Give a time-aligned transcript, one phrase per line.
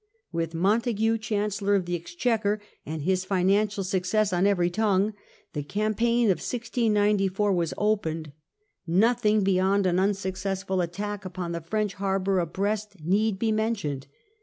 [0.31, 5.13] With Montague chancellor of the exchequer, and his financial success on every tongue,
[5.53, 8.31] the campaign of 1694 The Whig was Opened;
[8.87, 14.07] nothing beyond an unsuccessful successes, attack upon the French harbour of Brest need be mentioned.